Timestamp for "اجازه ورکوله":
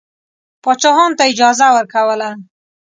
1.31-2.29